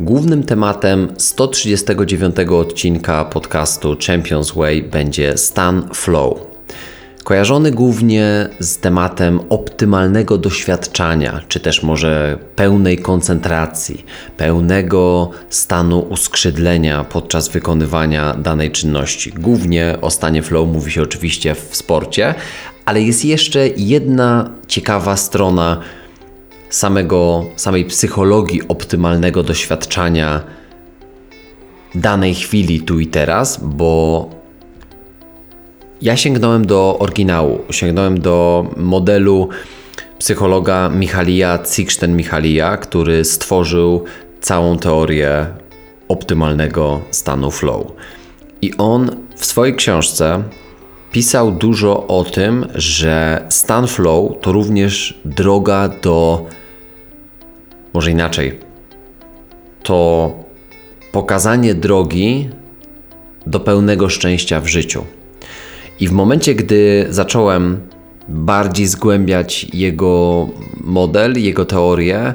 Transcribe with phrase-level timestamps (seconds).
[0.00, 6.38] Głównym tematem 139 odcinka podcastu Champions Way będzie stan flow.
[7.24, 14.04] Kojarzony głównie z tematem optymalnego doświadczania, czy też może pełnej koncentracji,
[14.36, 19.32] pełnego stanu uskrzydlenia podczas wykonywania danej czynności.
[19.32, 22.34] Głównie o stanie flow mówi się oczywiście w sporcie,
[22.84, 25.80] ale jest jeszcze jedna ciekawa strona
[26.70, 30.42] samego, samej psychologii optymalnego doświadczania
[31.94, 34.30] danej chwili tu i teraz, bo
[36.02, 39.48] ja sięgnąłem do oryginału, sięgnąłem do modelu
[40.18, 44.04] psychologa Michalija Cixten-Michalija, który stworzył
[44.40, 45.46] całą teorię
[46.08, 47.86] optymalnego stanu flow.
[48.62, 50.42] I on w swojej książce
[51.12, 56.46] pisał dużo o tym, że stan flow to również droga do
[57.94, 58.58] może inaczej,
[59.82, 60.32] to
[61.12, 62.48] pokazanie drogi
[63.46, 65.04] do pełnego szczęścia w życiu.
[66.00, 67.80] I w momencie, gdy zacząłem
[68.28, 70.48] bardziej zgłębiać jego
[70.84, 72.34] model, jego teorię,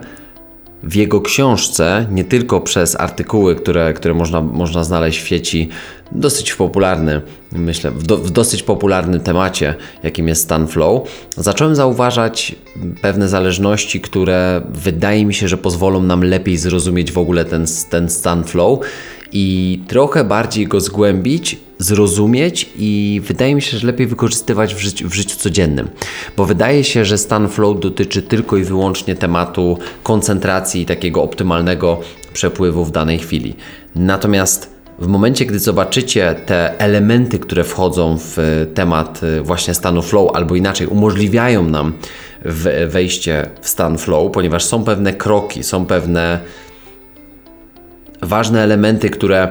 [0.86, 5.70] w jego książce, nie tylko przez artykuły, które, które można, można znaleźć w sieci,
[6.12, 12.56] dosyć popularny, myślę, w, do, w dosyć popularnym temacie, jakim jest stan flow, zacząłem zauważać
[13.02, 18.10] pewne zależności, które wydaje mi się, że pozwolą nam lepiej zrozumieć w ogóle ten, ten
[18.10, 18.80] stan flow
[19.38, 25.10] i trochę bardziej go zgłębić, zrozumieć i wydaje mi się, że lepiej wykorzystywać w życiu,
[25.10, 25.88] w życiu codziennym.
[26.38, 32.00] Bo wydaje się, że stan flow dotyczy tylko i wyłącznie tematu koncentracji i takiego optymalnego
[32.34, 33.56] przepływu w danej chwili.
[33.96, 38.38] Natomiast w momencie, gdy zobaczycie te elementy, które wchodzą w
[38.74, 41.94] temat y, właśnie stanu flow, albo inaczej umożliwiają nam
[42.88, 46.40] wejście w stan flow, ponieważ są pewne kroki, są pewne
[48.26, 49.48] ważne elementy, które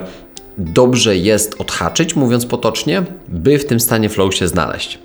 [0.57, 4.99] dobrze jest odhaczyć, mówiąc potocznie, by w tym stanie flow się znaleźć.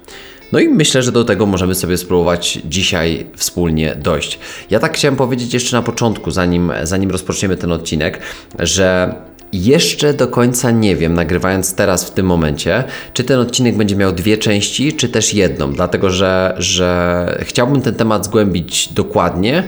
[0.52, 4.38] No i myślę, że do tego możemy sobie spróbować dzisiaj wspólnie dojść.
[4.70, 8.20] Ja tak chciałem powiedzieć jeszcze na początku, zanim, zanim rozpoczniemy ten odcinek,
[8.58, 9.14] że
[9.52, 14.12] jeszcze do końca nie wiem, nagrywając teraz w tym momencie, czy ten odcinek będzie miał
[14.12, 19.64] dwie części, czy też jedną, dlatego że, że chciałbym ten temat zgłębić dokładnie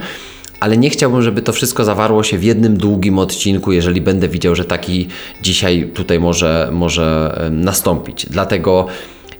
[0.63, 4.55] ale nie chciałbym, żeby to wszystko zawarło się w jednym długim odcinku, jeżeli będę widział,
[4.55, 5.07] że taki
[5.41, 8.25] dzisiaj tutaj może, może nastąpić.
[8.29, 8.87] Dlatego,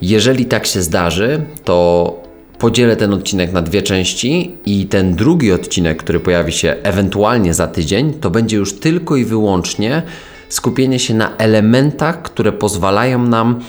[0.01, 2.23] jeżeli tak się zdarzy, to
[2.59, 7.67] podzielę ten odcinek na dwie części i ten drugi odcinek, który pojawi się ewentualnie za
[7.67, 10.03] tydzień, to będzie już tylko i wyłącznie
[10.49, 13.59] skupienie się na elementach, które pozwalają nam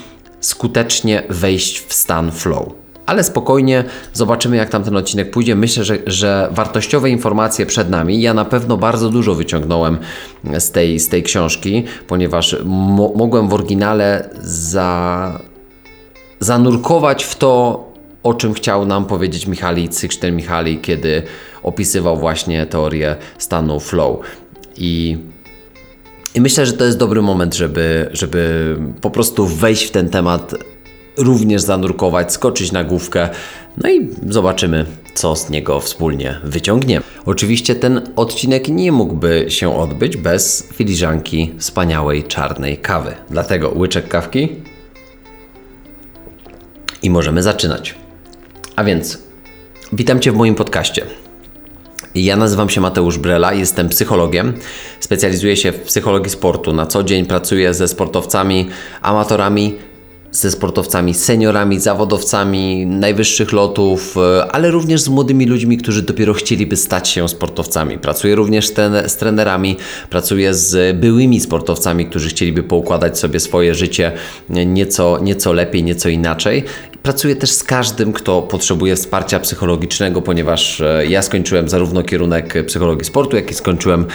[0.41, 5.57] skutecznie wejść w stan flow ale spokojnie zobaczymy, jak tam ten odcinek pójdzie.
[5.57, 8.21] Myślę, że, że wartościowe informacje przed nami.
[8.21, 9.99] Ja na pewno bardzo dużo wyciągnąłem
[10.59, 15.41] z tej, z tej książki, ponieważ mo mogłem w oryginale za,
[16.41, 17.85] zanurkować w to,
[18.23, 21.23] o czym chciał nam powiedzieć Michali Cykszten Michali, kiedy
[21.63, 24.19] opisywał właśnie teorię stanu flow.
[24.77, 25.19] I
[26.35, 30.55] i myślę, że to jest dobry moment, żeby, żeby po prostu wejść w ten temat
[31.17, 33.29] również zanurkować, skoczyć na główkę,
[33.83, 37.05] no i zobaczymy, co z niego wspólnie wyciągniemy.
[37.27, 43.15] Oczywiście ten odcinek nie mógłby się odbyć bez filiżanki wspaniałej czarnej kawy.
[43.31, 44.49] Dlatego łyczek kawki
[47.03, 47.95] i możemy zaczynać.
[48.77, 49.19] A więc
[49.93, 51.07] witam Cię w moim podcaście.
[52.15, 54.53] Ja nazywam się Mateusz Brela, jestem psychologiem.
[55.01, 56.73] Specjalizuję się w psychologii sportu.
[56.73, 58.69] Na co dzień pracuję ze sportowcami,
[59.03, 59.75] amatorami,
[60.35, 66.77] ze sportowcami seniorami, zawodowcami najwyższych lotów, e, ale również z młodymi ludźmi, którzy dopiero chcieliby
[66.77, 67.99] stać się sportowcami.
[67.99, 68.73] Pracuję również
[69.07, 69.77] z trenerami,
[70.11, 74.13] pracuję z byłymi sportowcami, którzy chcieliby poukładać sobie swoje życie
[74.51, 76.65] nieco, nieco lepiej, nieco inaczej.
[77.05, 83.05] Pracuję też z każdym, kto potrzebuje wsparcia psychologicznego, ponieważ e, ja skończyłem zarówno kierunek psychologii
[83.05, 84.07] sportu, jak i skończyłem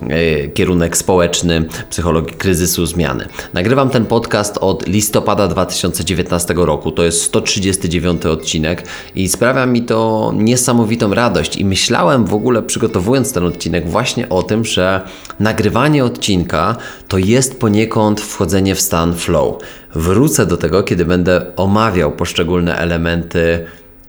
[0.00, 3.28] e, kierunek społeczny psychologii kryzysu zmiany.
[3.52, 6.92] Nagrywam ten podcast od listopada 2019 roku.
[6.92, 11.56] To jest 139 odcinek i sprawia mi to niesamowitą radość.
[11.56, 15.00] I myślałem w ogóle, przygotowując ten odcinek, właśnie o tym, że
[15.40, 16.76] nagrywanie odcinka
[17.08, 19.58] to jest poniekąd wchodzenie w stan flow.
[19.98, 23.64] Wrócę do tego, kiedy będę omawiał poszczególne elementy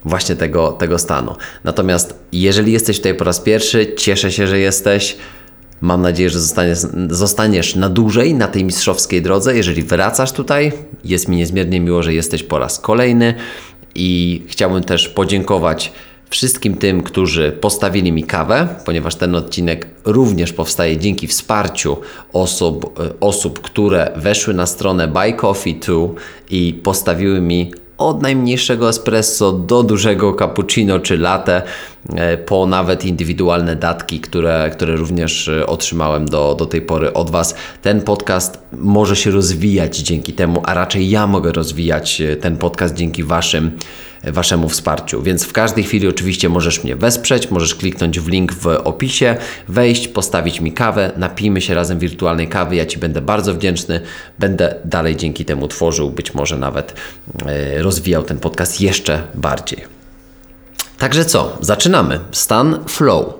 [0.05, 1.35] właśnie tego, tego stanu.
[1.63, 5.17] Natomiast jeżeli jesteś tutaj po raz pierwszy, cieszę się, że jesteś.
[5.81, 6.77] Mam nadzieję, że zostaniesz,
[7.09, 9.55] zostaniesz na dłużej na tej mistrzowskiej drodze.
[9.55, 10.71] Jeżeli wracasz tutaj,
[11.03, 13.33] jest mi niezmiernie miło, że jesteś po raz kolejny
[13.95, 15.91] i chciałbym też podziękować
[16.29, 21.97] wszystkim tym, którzy postawili mi kawę, ponieważ ten odcinek również powstaje dzięki wsparciu
[22.33, 25.95] osób, e, osób które weszły na stronę Buy Coffee 2
[26.49, 31.61] i postawiły mi od najmniejszego espresso do dużego cappuccino czy latte,
[32.45, 37.55] po nawet indywidualne datki, które, które również e, otrzymałem do, do tej pory od Was.
[37.81, 42.95] Ten podcast może się rozwijać dzięki temu, a raczej ja mogę rozwijać e, ten podcast
[42.95, 43.71] dzięki Waszym
[44.23, 45.21] Waszemu wsparciu.
[45.21, 50.07] Więc w każdej chwili oczywiście możesz mnie wesprzeć, możesz kliknąć w link w opisie, wejść,
[50.07, 54.01] postawić mi kawę, napijmy się razem wirtualnej kawy, ja Ci będę bardzo wdzięczny,
[54.39, 56.93] będę dalej dzięki temu tworzył, być może nawet
[57.45, 59.98] e, rozwijał ten podcast jeszcze bardziej.
[60.99, 62.19] Także co, zaczynamy.
[62.31, 63.33] Stan flow.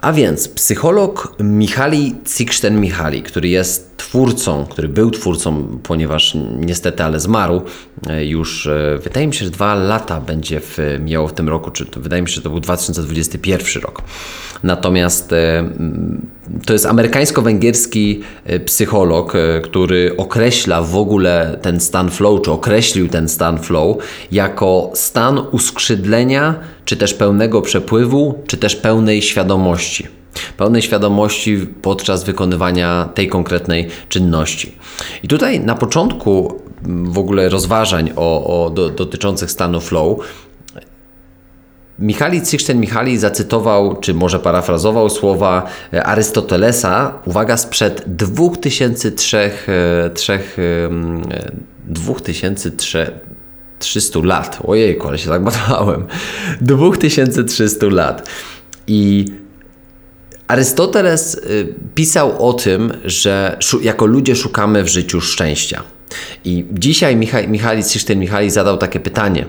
[0.00, 7.62] A więc psycholog Michali Cikszten-Michali, który jest twórcą, który był twórcą, ponieważ niestety, ale zmarł
[8.08, 11.70] e, już, e, wydaje mi się, że dwa lata będzie w, miało w tym roku,
[11.70, 14.02] czy to, wydaje mi się, że to był 2021 rok.
[14.62, 15.70] Natomiast e,
[16.66, 18.20] to jest amerykańsko-węgierski
[18.64, 23.96] psycholog, który określa w ogóle ten stan flow, czy określił ten stan flow
[24.32, 26.54] jako stan uskrzydlenia,
[26.84, 30.18] czy też pełnego przepływu, czy też pełnej świadomości
[30.56, 34.72] pełnej świadomości podczas wykonywania tej konkretnej czynności.
[35.22, 40.18] I tutaj na początku w ogóle rozważań o, o do, dotyczących stanu flow
[41.98, 45.66] Michali Cikszten-Michali zacytował, czy może parafrazował słowa
[46.04, 49.50] Arystotelesa, uwaga, sprzed 2003,
[51.84, 54.58] 2300 lat.
[54.66, 56.06] Ojejku, ale się tak badałem.
[56.60, 58.28] 2300 lat.
[58.86, 59.24] I
[60.48, 65.82] Arystoteles y, pisał o tym, że jako ludzie szukamy w życiu szczęścia.
[66.44, 67.16] I dzisiaj
[67.48, 69.46] Michali Ciszten Michali zadał takie pytanie.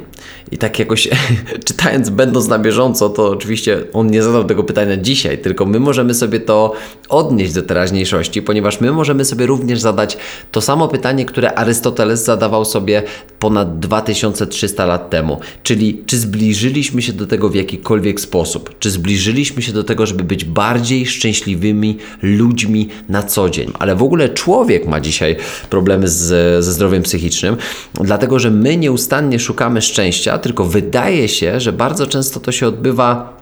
[0.51, 1.09] I tak jakoś
[1.67, 6.13] czytając, będąc na bieżąco, to oczywiście on nie zadał tego pytania dzisiaj, tylko my możemy
[6.13, 6.73] sobie to
[7.09, 10.17] odnieść do teraźniejszości, ponieważ my możemy sobie również zadać
[10.51, 13.03] to samo pytanie, które Arystoteles zadawał sobie
[13.39, 15.39] ponad 2300 lat temu.
[15.63, 18.79] Czyli czy zbliżyliśmy się do tego w jakikolwiek sposób?
[18.79, 23.71] Czy zbliżyliśmy się do tego, żeby być bardziej szczęśliwymi ludźmi na co dzień?
[23.79, 25.35] Ale w ogóle człowiek ma dzisiaj
[25.69, 26.29] problemy z
[26.63, 27.57] ze zdrowiem psychicznym,
[27.93, 30.08] dlatego że my nieustannie szukamy szczęścia,
[30.41, 33.37] tylko wydaje się, że bardzo często to się odbywa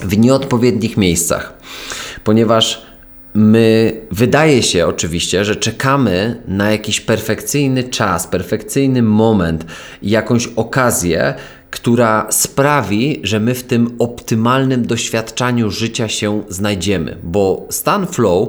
[0.00, 1.58] w nieodpowiednich miejscach,
[2.24, 2.82] ponieważ
[3.34, 9.66] my wydaje się oczywiście, że czekamy na jakiś perfekcyjny czas, perfekcyjny moment
[10.02, 11.34] jakąś okazję,
[11.70, 18.48] która sprawi, że my w tym optymalnym doświadczaniu życia się znajdziemy, bo stan flow,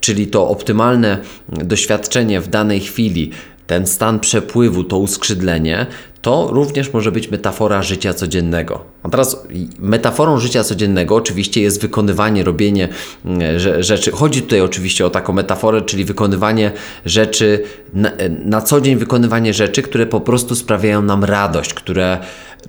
[0.00, 1.18] czyli to optymalne
[1.48, 3.30] doświadczenie w danej chwili,
[3.66, 5.86] ten stan przepływu, to uskrzydlenie,
[6.22, 8.84] to również może być metafora życia codziennego.
[9.02, 9.46] A teraz
[9.78, 12.88] metaforą życia codziennego oczywiście jest wykonywanie, robienie
[13.24, 13.40] mm,
[13.80, 14.10] rzeczy.
[14.10, 16.72] Chodzi tutaj oczywiście o taką metaforę, czyli wykonywanie
[17.04, 17.62] rzeczy,
[17.94, 18.12] na,
[18.44, 22.18] na co dzień wykonywanie rzeczy, które po prostu sprawiają nam radość, które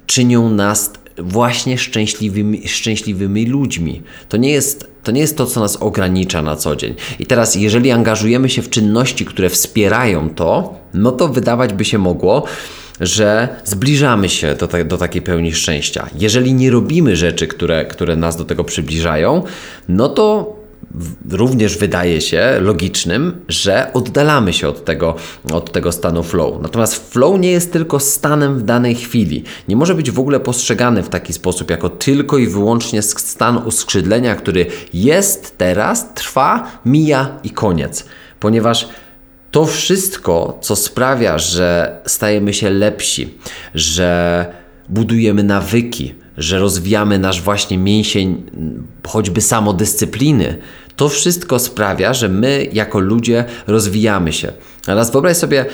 [0.05, 4.01] czynią nas właśnie szczęśliwymi, szczęśliwymi ludźmi.
[4.29, 6.95] To nie, jest, to nie jest to, co nas ogranicza na co dzień.
[7.19, 11.97] I teraz, jeżeli angażujemy się w czynności, które wspierają to, no to wydawać by się
[11.97, 12.43] mogło,
[12.99, 16.09] że zbliżamy się do, do takiej pełni szczęścia.
[16.15, 19.43] Jeżeli nie robimy rzeczy, które, które nas do tego przybliżają,
[19.89, 20.56] no to
[21.29, 25.15] również wydaje się logicznym, że oddalamy się od tego,
[25.53, 26.61] od tego stanu flow.
[26.61, 29.43] Natomiast flow nie jest tylko stanem w danej chwili.
[29.67, 34.35] Nie może być w ogóle postrzegany w taki sposób, jako tylko i wyłącznie stan uskrzydlenia,
[34.35, 38.05] który jest teraz, trwa, mija i koniec.
[38.39, 38.87] Ponieważ
[39.51, 43.33] to wszystko, co sprawia, że stajemy się lepsi,
[43.75, 44.45] że
[44.89, 48.43] budujemy nawyki, że rozwijamy nasz właśnie mięsień
[49.07, 50.57] choćby samodyscypliny,
[50.95, 54.51] to wszystko sprawia, że my jako ludzie rozwijamy się.
[54.85, 55.65] Teraz wyobraź sobie,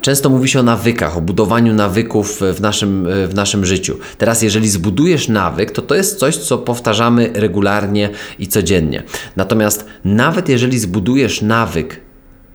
[0.00, 3.98] często mówi się o nawykach, o budowaniu nawyków w naszym, w naszym życiu.
[4.18, 9.02] Teraz, jeżeli zbudujesz nawyk, to to jest coś, co powtarzamy regularnie i codziennie.
[9.36, 12.00] Natomiast nawet jeżeli zbudujesz nawyk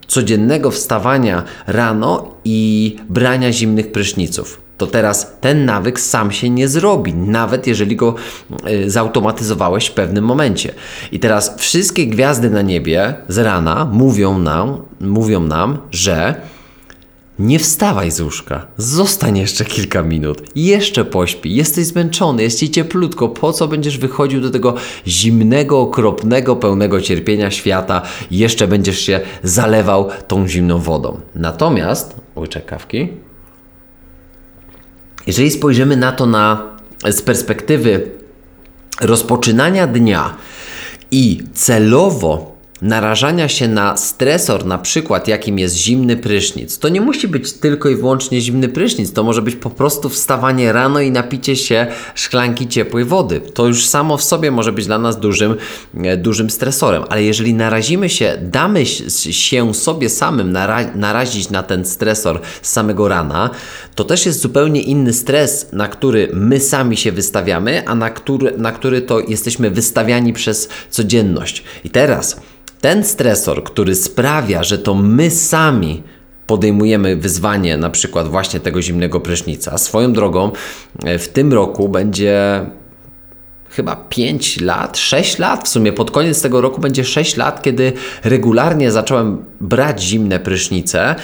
[0.07, 7.13] codziennego wstawania rano i brania zimnych pryszniców, to teraz ten nawyk sam się nie zrobi,
[7.13, 8.15] nawet jeżeli go
[8.69, 10.73] y, zautomatyzowałeś w pewnym momencie.
[11.11, 16.35] I teraz wszystkie gwiazdy na niebie z rana mówią nam, mówią nam że
[17.39, 23.29] nie wstawaj z łóżka, zostań jeszcze kilka minut, jeszcze pośpi, jesteś zmęczony, jest ci cieplutko,
[23.29, 24.75] po co będziesz wychodził do tego
[25.07, 28.01] zimnego, okropnego, pełnego cierpienia świata,
[28.31, 31.17] jeszcze będziesz się zalewał tą zimną wodą.
[31.35, 33.07] Natomiast, łyczek kawki,
[35.27, 36.75] jeżeli spojrzymy na to na
[37.11, 38.11] z perspektywy
[39.01, 40.37] rozpoczynania dnia
[41.11, 47.27] i celowo narażania się na stresor, na przykład jakim jest zimny prysznic, to nie musi
[47.27, 51.55] być tylko i wyłącznie zimny prysznic, to może być po prostu wstawanie rano i napicie
[51.55, 53.41] się szklanki ciepłej wody.
[53.53, 55.55] To już samo w sobie może być dla nas dużym,
[56.03, 61.85] e, dużym stresorem, ale jeżeli narazimy się, damy się sobie samym nara narazić na ten
[61.85, 63.49] stresor z samego rana,
[63.95, 68.57] to też jest zupełnie inny stres, na który my sami się wystawiamy, a na który,
[68.57, 71.63] na który to jesteśmy wystawiani przez codzienność.
[71.83, 72.39] I teraz
[72.85, 76.03] ten stresor, który sprawia, że to my sami
[76.47, 80.51] podejmujemy wyzwanie, na przykład właśnie tego zimnego prysznica, swoją drogą
[81.05, 82.65] e, w tym roku będzie
[83.69, 87.93] chyba 5 lat, 6 lat, w sumie pod koniec tego roku będzie 6 lat, kiedy
[88.23, 91.15] regularnie zacząłem brać zimne prysznice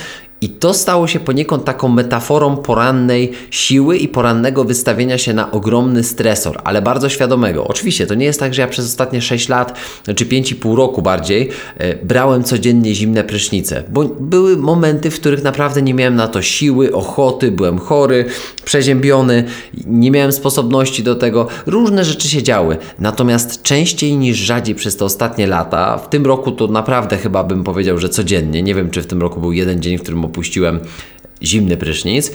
[0.41, 6.03] i to stało się poniekąd taką metaforą porannej siły i porannego wystawienia się na ogromny
[6.03, 7.67] stresor, ale bardzo świadomego.
[7.67, 9.77] Oczywiście to nie jest tak, że ja przez ostatnie 6 lat,
[10.15, 15.81] czy 5,5 roku bardziej, e, brałem codziennie zimne prysznice, bo były momenty, w których naprawdę
[15.81, 18.25] nie miałem na to siły, ochoty, byłem chory,
[18.65, 19.43] przeziębiony,
[19.88, 21.48] nie miałem sposobności do tego.
[21.65, 22.77] Różne rzeczy się działy.
[23.00, 27.63] Natomiast częściej niż rzadziej przez te ostatnie lata, w tym roku to naprawdę chyba bym
[27.63, 28.63] powiedział, że codziennie.
[28.63, 30.79] Nie wiem, czy w tym roku był jeden dzień, w którym opuściłem
[31.43, 32.31] zimny prysznic,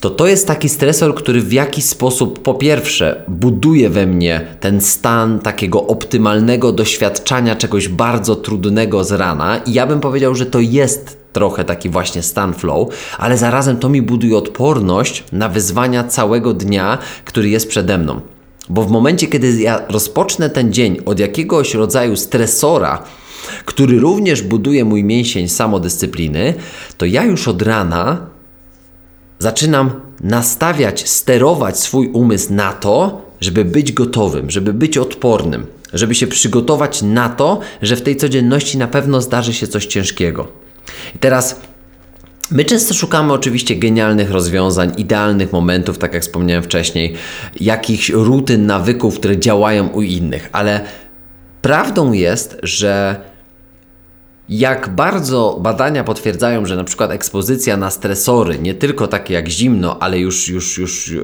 [0.00, 4.80] to to jest taki stresor, który w jakiś sposób po pierwsze buduje we mnie ten
[4.80, 10.60] stan takiego optymalnego doświadczania czegoś bardzo trudnego z rana i ja bym powiedział, że to
[10.60, 12.88] jest trochę taki właśnie stan flow,
[13.18, 18.20] ale zarazem to mi buduje odporność na wyzwania całego dnia, który jest przede mną.
[18.68, 23.02] Bo w momencie, kiedy ja rozpocznę ten dzień od jakiegoś rodzaju stresora,
[23.64, 26.54] który również buduje mój mięsień samodyscypliny,
[26.96, 28.26] to ja już od rana
[29.38, 29.90] zaczynam
[30.20, 37.02] nastawiać, sterować swój umysł na to, żeby być gotowym, żeby być odpornym, żeby się przygotować
[37.02, 40.48] na to, że w tej codzienności na pewno zdarzy się coś ciężkiego.
[41.14, 41.60] I teraz
[42.52, 47.14] My często szukamy oczywiście genialnych rozwiązań, idealnych momentów, tak jak wspomniałem wcześniej,
[47.60, 50.80] jakichś rutyn, nawyków, które działają u innych, ale
[51.62, 53.16] prawdą jest, że
[54.50, 59.98] jak bardzo badania potwierdzają, że na przykład ekspozycja na stresory, nie tylko takie jak zimno,
[60.00, 61.22] ale już, już, już yy,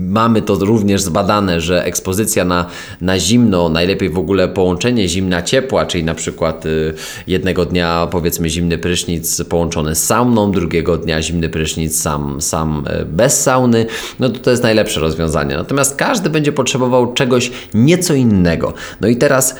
[0.00, 2.66] mamy to również zbadane, że ekspozycja na,
[3.00, 6.94] na zimno, najlepiej w ogóle połączenie zimna-ciepła, czyli na przykład yy,
[7.26, 13.04] jednego dnia powiedzmy zimny prysznic połączony z sauną, drugiego dnia zimny prysznic sam, sam yy,
[13.04, 13.86] bez sauny,
[14.20, 15.56] no to to jest najlepsze rozwiązanie.
[15.56, 18.74] Natomiast każdy będzie potrzebował czegoś nieco innego.
[19.00, 19.56] No i teraz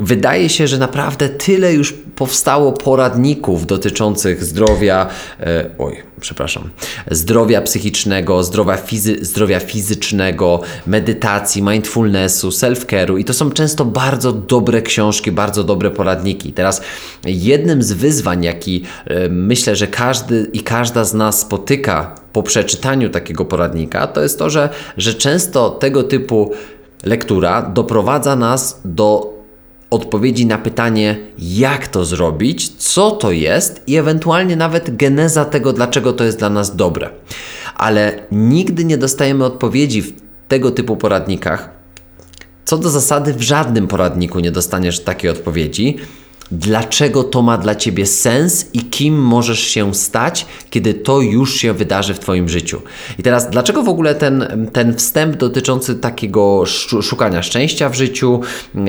[0.00, 5.06] Wydaje się, że naprawdę tyle już powstało poradników dotyczących zdrowia,
[5.40, 6.70] e, oj, przepraszam,
[7.10, 14.82] zdrowia psychicznego, zdrowia, fizy zdrowia fizycznego, medytacji, mindfulnessu, self-care'u i to są często bardzo dobre
[14.82, 16.52] książki, bardzo dobre poradniki.
[16.52, 16.80] Teraz
[17.24, 23.10] jednym z wyzwań, jaki e, myślę, że każdy i każda z nas spotyka po przeczytaniu
[23.10, 26.52] takiego poradnika, to jest to, że, że często tego typu
[27.04, 29.39] lektura doprowadza nas do
[29.90, 36.12] odpowiedzi na pytanie, jak to zrobić, co to jest i ewentualnie nawet geneza tego, dlaczego
[36.12, 37.10] to jest dla nas dobre.
[37.76, 40.12] Ale nigdy nie dostajemy odpowiedzi w
[40.48, 41.70] tego typu poradnikach.
[42.64, 45.96] Co do zasady, w żadnym poradniku nie dostaniesz takiej odpowiedzi,
[46.52, 51.72] dlaczego to ma dla ciebie sens i kim możesz się stać, kiedy to już się
[51.72, 52.80] wydarzy w twoim życiu.
[53.18, 56.66] I teraz, dlaczego w ogóle ten, ten wstęp dotyczący takiego
[57.02, 58.40] szukania szczęścia w życiu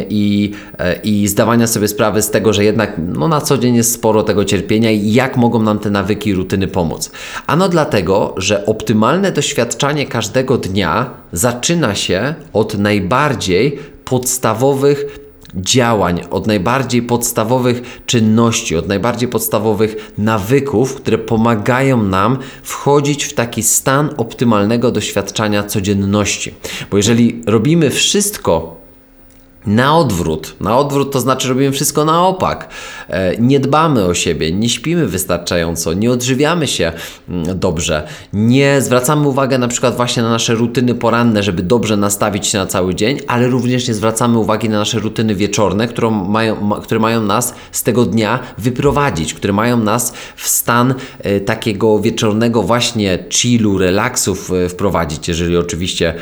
[0.10, 3.94] i, e, i zdawania sobie sprawy z tego, że jednak no, na co dzień jest
[3.94, 7.12] sporo tego cierpienia i jak mogą nam te nawyki i rutyny pomóc?
[7.48, 15.21] Ano dlatego, że optymalne doświadczanie każdego dnia zaczyna się od najbardziej podstawowych
[15.56, 23.64] działań, od najbardziej podstawowych czynności, od najbardziej podstawowych nawyków, które pomagają nam wchodzić w taki
[23.64, 26.54] stan optymalnego doświadczania codzienności.
[26.92, 28.81] Bo jeżeli robimy wszystko
[29.66, 30.56] na odwrót.
[30.60, 32.70] Na odwrót to znaczy robimy wszystko na opak.
[33.08, 36.94] E, nie dbamy o siebie, nie śpimy wystarczająco, nie odżywiamy się
[37.30, 42.48] mm, dobrze, nie zwracamy uwagi na przykład właśnie na nasze rutyny poranne, żeby dobrze nastawić
[42.48, 46.72] się na cały dzień, ale również nie zwracamy uwagi na nasze rutyny wieczorne, które mają,
[46.84, 52.64] które mają nas z tego dnia wyprowadzić, które mają nas w stan e, takiego wieczornego
[52.64, 56.14] właśnie chillu, relaksów e, wprowadzić, jeżeli oczywiście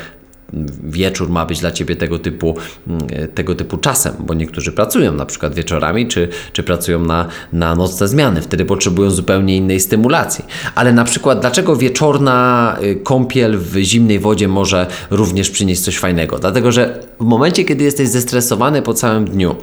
[0.84, 3.00] wieczór ma być dla Ciebie tego typu, mm,
[3.34, 8.08] tego typu czasem, bo niektórzy pracują na przykład wieczorami, czy, czy pracują na, na nocne
[8.08, 10.44] zmiany, wtedy potrzebują zupełnie innej stymulacji.
[10.74, 16.38] Ale na przykład dlaczego wieczorna y, kąpiel w zimnej wodzie może również przynieść coś fajnego?
[16.38, 19.56] Dlatego, że w momencie, kiedy jesteś zestresowany po całym dniu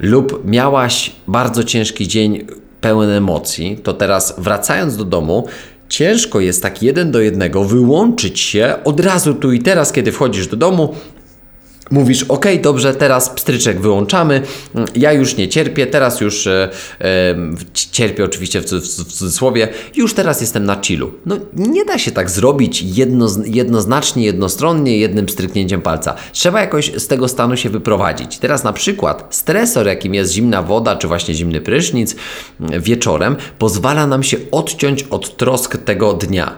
[0.00, 2.46] lub miałaś bardzo ciężki dzień
[2.80, 5.46] pełen emocji, to teraz wracając do domu,
[5.88, 10.46] ciężko jest tak jeden do jednego wyłączyć się od razu tu i teraz, kiedy wchodzisz
[10.46, 10.94] do domu
[11.90, 14.42] Mówisz, ok, dobrze, teraz pstryczek wyłączamy,
[14.94, 16.70] ja już nie cierpię, teraz już e,
[17.74, 21.12] cierpię oczywiście w, w, cudzysłowie, już teraz jestem na chillu.
[21.26, 26.14] No nie da się tak zrobić jedno, jednoznacznie, jednostronnie, jednym stryknięciem palca.
[26.32, 28.38] Trzeba jakoś z tego stanu się wyprowadzić.
[28.38, 32.16] Teraz na przykład stresor, jakim jest zimna woda, czy właśnie zimny prysznic
[32.60, 36.56] wieczorem, pozwala nam się odciąć od trosk tego dnia.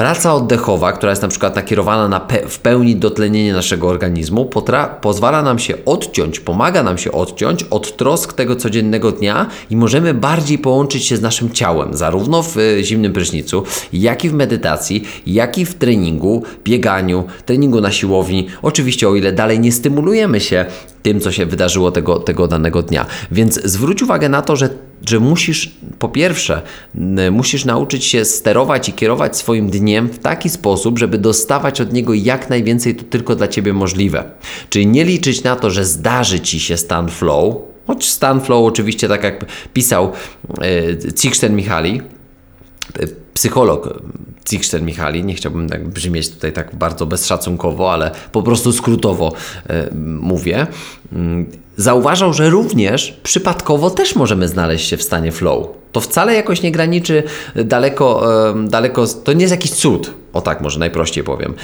[0.00, 4.50] Praca oddechowa, która jest na przykład nakierowana na pe w pełni dotlenienie naszego organizmu,
[5.00, 10.14] pozwala nam się odciąć, pomaga nam się odciąć od trosk tego codziennego dnia i możemy
[10.14, 15.04] bardziej połączyć się z naszym ciałem, zarówno w y, zimnym prysznicu, jak i w medytacji,
[15.26, 18.46] jak i w treningu, bieganiu, treningu na siłowni.
[18.62, 20.66] Oczywiście, o ile dalej nie stymulujemy się
[21.02, 23.06] tym, co się wydarzyło tego, tego danego dnia.
[23.32, 24.68] Więc zwróć uwagę na to, że
[25.08, 26.62] że musisz, po pierwsze,
[27.30, 32.14] musisz nauczyć się sterować i kierować swoim dniem w taki sposób, żeby dostawać od niego
[32.14, 34.24] jak najwięcej to tylko dla ciebie możliwe.
[34.70, 39.08] Czyli nie liczyć na to, że zdarzy ci się stan flow, choć stan flow oczywiście,
[39.08, 40.12] tak jak pisał
[40.60, 42.02] e, Cixten Michali,
[43.00, 44.02] e, psycholog
[44.48, 49.32] Cixten Michali, nie chciałbym tak brzmieć tutaj tak bardzo bezszacunkowo, ale po prostu skrótowo
[49.68, 49.88] e,
[50.20, 50.66] mówię,
[51.12, 51.46] mm,
[51.76, 55.66] zauważał, że również przypadkowo też możemy znaleźć się w stanie flow.
[55.92, 57.22] To wcale jakoś nie graniczy
[57.64, 58.22] daleko,
[58.68, 61.54] daleko to nie jest jakiś cud, o tak może najprościej powiem,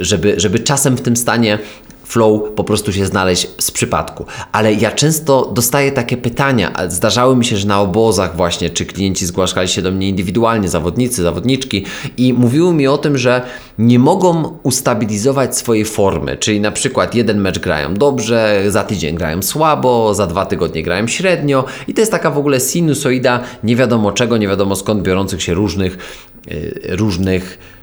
[0.00, 1.58] żeby, żeby czasem w tym stanie
[2.06, 4.26] flow po prostu się znaleźć z przypadku.
[4.52, 9.26] Ale ja często dostaję takie pytania, zdarzały mi się, że na obozach właśnie, czy klienci
[9.26, 11.84] zgłaszali się do mnie indywidualnie, zawodnicy, zawodniczki
[12.16, 13.42] i mówiły mi o tym, że
[13.78, 19.42] nie mogą ustabilizować swojej formy, czyli na przykład jeden mecz grają dobrze, za tydzień grają
[19.42, 24.12] słabo, za dwa tygodnie grają średnio i to jest taka w ogóle sinusoida nie wiadomo
[24.12, 25.98] czego, nie wiadomo skąd biorących się różnych,
[26.46, 27.75] yy, różnych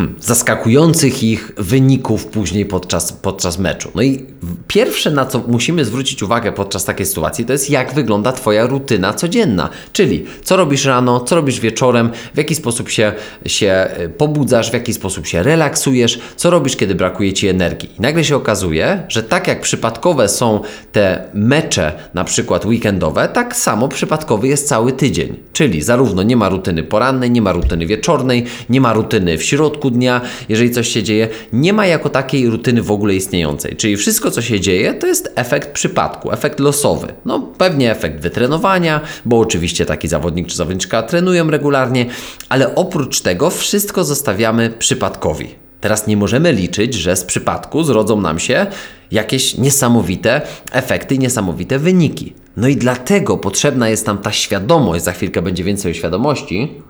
[0.00, 3.90] hmm, zaskakujących ich wyników później podczas, podczas meczu.
[3.94, 4.26] No i
[4.68, 9.12] pierwsze, na co musimy zwrócić uwagę podczas takiej sytuacji, to jest jak wygląda Twoja rutyna
[9.12, 9.68] codzienna.
[9.92, 13.12] Czyli co robisz rano, co robisz wieczorem, w jaki sposób się,
[13.46, 17.90] się e, pobudzasz, w jaki sposób się relaksujesz, co robisz, kiedy brakuje Ci energii.
[17.98, 20.60] I nagle się okazuje, że tak jak przypadkowe są
[20.92, 25.36] te mecze, na przykład weekendowe, tak samo przypadkowy jest cały tydzień.
[25.52, 29.89] Czyli zarówno nie ma rutyny porannej, nie ma rutyny wieczornej, nie ma rutyny w środku,
[29.90, 33.76] dnia, jeżeli coś się dzieje, nie ma jako takiej rutyny w ogóle istniejącej.
[33.76, 37.14] Czyli wszystko, co się dzieje, to jest efekt przypadku, efekt losowy.
[37.24, 42.06] No pewnie efekt wytrenowania, bo oczywiście taki zawodnik czy zawodniczka trenują regularnie,
[42.48, 45.48] ale oprócz tego wszystko zostawiamy przypadkowi.
[45.80, 48.66] Teraz nie możemy liczyć, że z przypadku zrodzą nam się
[49.10, 50.40] jakieś niesamowite
[50.72, 52.34] efekty, niesamowite wyniki.
[52.56, 56.82] No i dlatego potrzebna jest nam ta świadomość, za chwilkę będzie więcej o świadomości.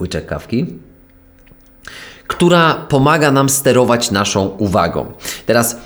[0.00, 0.66] Łyczek kawki
[2.30, 5.12] która pomaga nam sterować naszą uwagą.
[5.46, 5.76] Teraz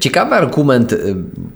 [0.00, 0.96] ciekawy argument, e,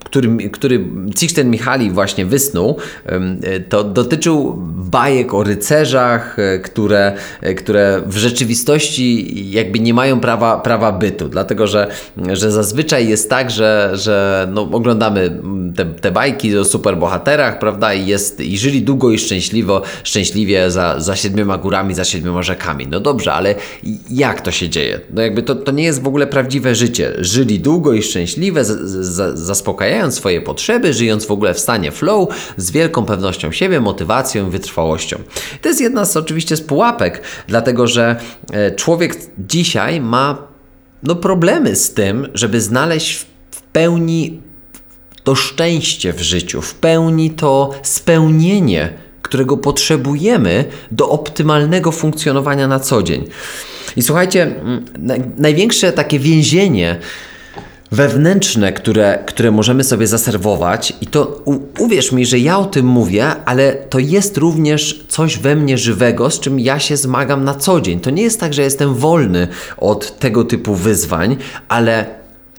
[0.04, 7.16] który, który Cichten Michali właśnie wysnuł, e, to dotyczył bajek o rycerzach, które,
[7.56, 11.88] które w rzeczywistości jakby nie mają prawa, prawa bytu, dlatego że,
[12.32, 15.40] że zazwyczaj jest tak, że, że no, oglądamy
[15.76, 21.00] te, te bajki o superbohaterach, prawda, i, jest, i żyli długo i szczęśliwo, szczęśliwie za,
[21.00, 22.86] za siedmioma górami, za siedmioma rzekami.
[22.86, 23.54] No dobrze, ale
[24.10, 25.00] jak to się dzieje?
[25.14, 27.12] No jakby to, to nie jest w ogóle prawdziwe życie.
[27.18, 28.64] Żyli długo i szczęśliwe,
[29.34, 35.16] zaspokajając swoje potrzeby, żyjąc w ogóle w stanie flow, z wielką pewnością siebie, motywacją, wytrwałością.
[35.62, 38.16] To jest jedna z oczywiście z pułapek, dlatego że
[38.52, 40.38] e, człowiek dzisiaj ma
[41.02, 44.40] no, problemy z tym, żeby znaleźć w pełni
[45.24, 53.02] to szczęście w życiu, w pełni to spełnienie, którego potrzebujemy do optymalnego funkcjonowania na co
[53.02, 53.24] dzień.
[53.96, 54.54] I słuchajcie,
[55.36, 56.98] największe takie więzienie,
[57.92, 62.86] wewnętrzne, które, które możemy sobie zaserwować, i to u, uwierz mi, że ja o tym
[62.86, 67.54] mówię, ale to jest również coś we mnie żywego, z czym ja się zmagam na
[67.54, 68.00] co dzień.
[68.00, 71.36] To nie jest tak, że jestem wolny od tego typu wyzwań,
[71.68, 72.06] ale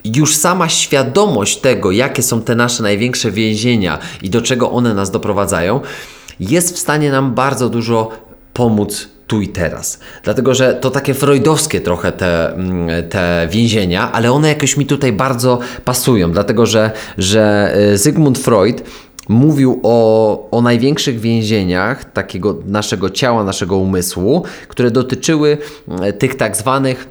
[0.05, 5.11] już sama świadomość tego, jakie są te nasze największe więzienia i do czego one nas
[5.11, 5.79] doprowadzają,
[6.39, 8.11] jest w stanie nam bardzo dużo
[8.53, 9.99] pomóc tu i teraz.
[10.23, 15.13] Dlatego, że to takie freudowskie trochę te, mm, te więzienia, ale one jakoś mi tutaj
[15.13, 18.83] bardzo pasują, dlatego że, że Sigmund Freud
[19.29, 25.57] mówił o, o największych więzieniach takiego naszego ciała, naszego umysłu, które dotyczyły
[26.09, 27.07] y, tych tak zwanych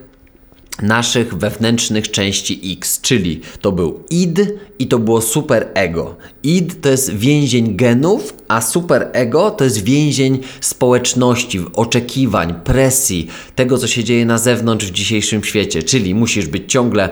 [0.82, 4.40] naszych wewnętrznych części X, czyli to był id
[4.78, 6.16] i to było super ego.
[6.42, 13.78] Id to jest więzień genów, a super ego to jest więzień społeczności, oczekiwań, presji, tego
[13.78, 17.09] co się dzieje na zewnątrz w dzisiejszym świecie, czyli musisz być ciągle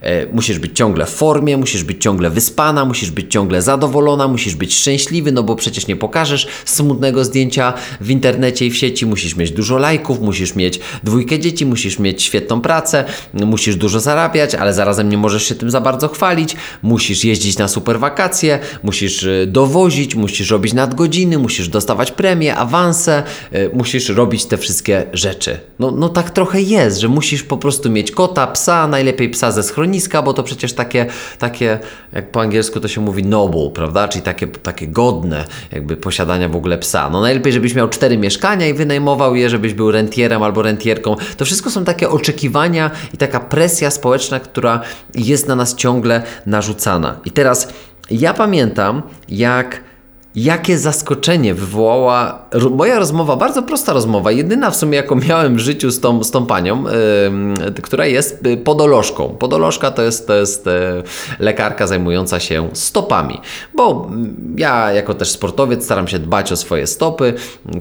[0.00, 4.54] e, musisz być ciągle w formie, musisz być ciągle wyspana, musisz być ciągle zadowolona, musisz
[4.54, 9.36] być szczęśliwy, no bo przecież nie pokażesz smutnego zdjęcia w internecie i w sieci, musisz
[9.36, 14.74] mieć dużo lajków, musisz mieć dwójkę dzieci, musisz mieć świetną pracę, musisz dużo zarabiać, ale
[14.74, 19.46] zarazem nie możesz się tym za bardzo chwalić, musisz jeździć na super wakacje, musisz e,
[19.46, 25.58] dowozić, musisz robić nadgodziny, musisz dostawać premie, awanse, e, musisz robić te wszystkie rzeczy.
[25.78, 29.62] No, no tak trochę jest, że musisz po prostu mieć kota, psa, najlepiej psa ze
[29.62, 31.06] schroniska, bo to przecież takie,
[31.38, 31.78] takie
[32.12, 34.08] jak po angielsku to się mówi noble, prawda?
[34.08, 37.10] Czyli takie, takie godne jakby posiadania w ogóle psa.
[37.10, 41.16] No najlepiej, żebyś miał cztery mieszkania i wynajmował je, żebyś był rentierem albo rentierką.
[41.36, 44.80] To wszystko są takie oczekiwania i taka presja społeczna, która
[45.14, 47.20] jest na nas ciągle narzucana.
[47.24, 47.68] I teraz
[48.10, 49.80] ja pamiętam, jak
[50.34, 55.90] Jakie zaskoczenie wywołała moja rozmowa, bardzo prosta rozmowa, jedyna w sumie jaką miałem w życiu
[55.90, 56.84] z tą, z tą panią,
[57.64, 59.28] yy, która jest y, podolożką.
[59.28, 60.72] Podolożka to jest, to jest yy,
[61.38, 63.40] lekarka zajmująca się stopami,
[63.74, 64.10] bo
[64.56, 67.34] ja jako też sportowiec staram się dbać o swoje stopy,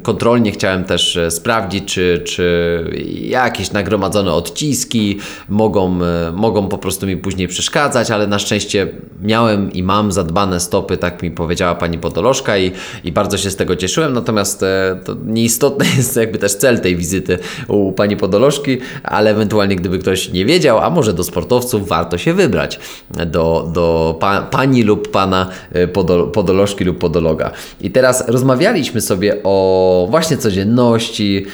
[0.03, 2.83] kontrolnie chciałem też e, sprawdzić, czy, czy
[3.21, 8.87] jakieś nagromadzone odciski mogą, e, mogą po prostu mi później przeszkadzać, ale na szczęście
[9.21, 12.71] miałem i mam zadbane stopy, tak mi powiedziała pani podolożka, i,
[13.03, 14.60] i bardzo się z tego cieszyłem, natomiast
[15.05, 20.31] to nieistotny jest jakby też cel tej wizyty u pani podolożki, ale ewentualnie gdyby ktoś
[20.31, 22.79] nie wiedział, a może do sportowców warto się wybrać
[23.27, 27.51] do, do pa, pani lub pana e, podol, podolożki lub podologa.
[27.81, 31.45] I teraz rozmawialiśmy sobie o właśnie codzienności,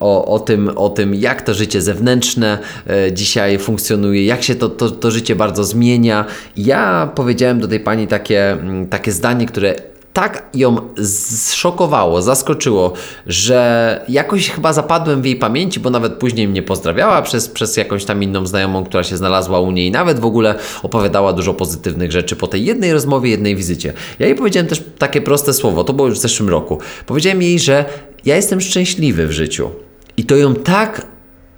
[0.00, 4.68] o, o, tym, o tym, jak to życie zewnętrzne e, dzisiaj funkcjonuje, jak się to,
[4.68, 6.24] to, to życie bardzo zmienia.
[6.56, 8.56] Ja powiedziałem do tej pani takie,
[8.90, 9.74] takie zdanie, które
[10.18, 12.92] tak ją zszokowało, zaskoczyło,
[13.26, 18.04] że jakoś chyba zapadłem w jej pamięci, bo nawet później mnie pozdrawiała przez, przez jakąś
[18.04, 22.12] tam inną znajomą, która się znalazła u niej i nawet w ogóle opowiadała dużo pozytywnych
[22.12, 23.92] rzeczy po tej jednej rozmowie, jednej wizycie.
[24.18, 26.78] Ja jej powiedziałem też takie proste słowo, to było już w zeszłym roku.
[27.06, 27.84] Powiedziałem jej, że
[28.24, 29.70] ja jestem szczęśliwy w życiu.
[30.16, 31.06] I to ją tak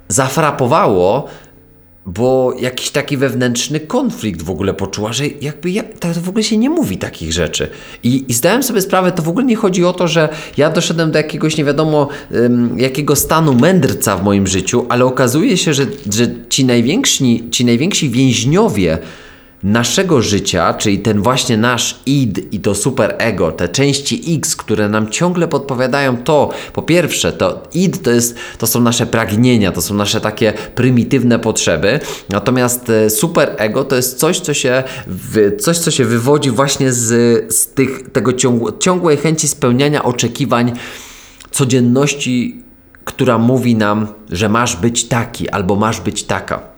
[0.07, 1.27] zafrapowało,
[2.05, 6.57] bo jakiś taki wewnętrzny konflikt w ogóle poczuła, że jakby ja, to w ogóle się
[6.57, 7.67] nie mówi takich rzeczy.
[8.03, 11.11] I, I zdałem sobie sprawę, to w ogóle nie chodzi o to, że ja doszedłem
[11.11, 15.85] do jakiegoś nie wiadomo um, jakiego stanu mędrca w moim życiu, ale okazuje się, że,
[16.13, 18.97] że ci, najwięksi, ci najwięksi więźniowie
[19.63, 24.89] naszego życia, czyli ten właśnie nasz id i to super ego, te części X, które
[24.89, 29.81] nam ciągle podpowiadają to, po pierwsze, to id to, jest, to są nasze pragnienia, to
[29.81, 34.83] są nasze takie prymitywne potrzeby, natomiast e, super ego to jest coś, co się,
[35.59, 37.07] coś, co się wywodzi właśnie z,
[37.55, 40.71] z tych, tego ciągłe, ciągłej chęci spełniania oczekiwań
[41.51, 42.63] codzienności,
[43.05, 46.70] która mówi nam, że masz być taki albo masz być taka.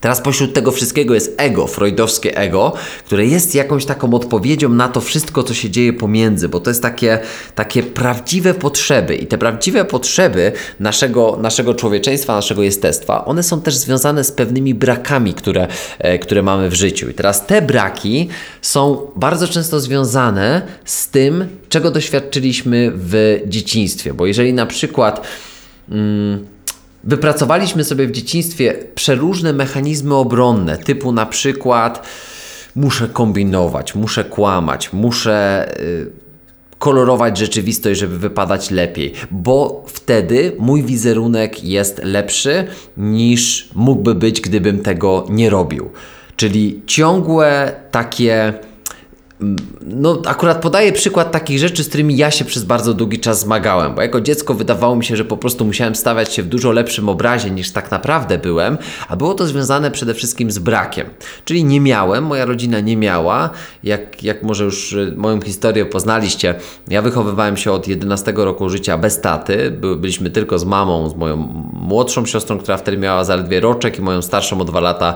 [0.00, 2.72] Teraz pośród tego wszystkiego jest ego, freudowskie ego,
[3.04, 6.82] które jest jakąś taką odpowiedzią na to wszystko, co się dzieje pomiędzy, bo to jest
[6.82, 7.18] takie,
[7.54, 13.76] takie prawdziwe potrzeby i te prawdziwe potrzeby naszego, naszego człowieczeństwa, naszego jestestwa, one są też
[13.76, 17.10] związane z pewnymi brakami, które, e, które mamy w życiu.
[17.10, 18.28] I teraz te braki
[18.62, 25.26] są bardzo często związane z tym, czego doświadczyliśmy w dzieciństwie, bo jeżeli na przykład...
[25.90, 26.46] Mm,
[27.04, 32.06] Wypracowaliśmy sobie w dzieciństwie przeróżne mechanizmy obronne, typu na przykład
[32.76, 36.10] muszę kombinować, muszę kłamać, muszę y,
[36.78, 44.78] kolorować rzeczywistość, żeby wypadać lepiej, bo wtedy mój wizerunek jest lepszy niż mógłby być, gdybym
[44.78, 45.90] tego nie robił.
[46.36, 48.54] Czyli ciągłe takie
[49.80, 53.94] no, akurat podaję przykład takich rzeczy, z którymi ja się przez bardzo długi czas zmagałem,
[53.94, 57.08] bo jako dziecko wydawało mi się, że po prostu musiałem stawiać się w dużo lepszym
[57.08, 61.06] obrazie niż tak naprawdę byłem, a było to związane przede wszystkim z brakiem.
[61.44, 63.50] Czyli nie miałem, moja rodzina nie miała,
[63.84, 66.54] jak, jak może już y, moją historię poznaliście,
[66.88, 71.16] ja wychowywałem się od 11 roku życia bez taty, By, byliśmy tylko z mamą, z
[71.16, 71.36] moją
[71.72, 75.14] młodszą siostrą, która wtedy miała zaledwie roczek i moją starszą o dwa lata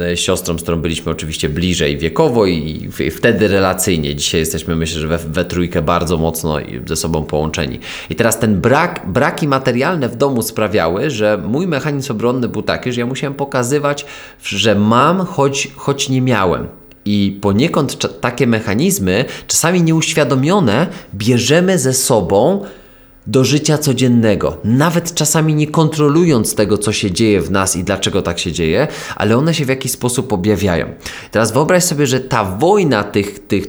[0.00, 4.14] e, siostrą, z którą byliśmy oczywiście bliżej wiekowo i, i wtedy wtedy relacyjnie.
[4.16, 7.78] Dzisiaj jesteśmy, myślę, że we, we trójkę bardzo mocno ze sobą połączeni.
[8.10, 12.92] I teraz ten brak, braki materialne w domu sprawiały, że mój mechanizm obronny był taki,
[12.92, 14.06] że ja musiałem pokazywać,
[14.42, 16.68] że mam, choć, choć nie miałem.
[17.04, 22.64] I poniekąd takie mechanizmy, czasami nieuświadomione, bierzemy ze sobą
[23.30, 28.22] do życia codziennego, nawet czasami nie kontrolując tego, co się dzieje w nas i dlaczego
[28.22, 30.86] tak się dzieje, ale one się w jakiś sposób objawiają.
[31.30, 33.66] Teraz wyobraź sobie, że ta wojna tych, tych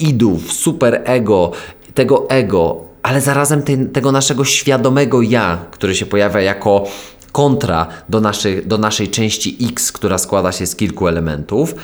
[0.00, 1.52] idów, super ego,
[1.94, 6.84] tego ego, ale zarazem te, tego naszego świadomego ja, który się pojawia jako
[7.32, 11.74] kontra do, naszej do naszej części X, która składa się z kilku elementów,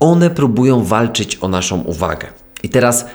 [0.00, 2.26] one próbują walczyć o naszą uwagę.
[2.62, 3.06] I teraz,